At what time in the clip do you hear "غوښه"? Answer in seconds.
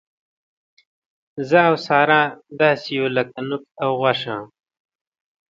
3.99-4.37